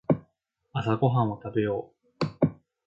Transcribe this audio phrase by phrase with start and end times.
[0.73, 1.93] 朝ごはんを食べよ
[2.23, 2.47] う。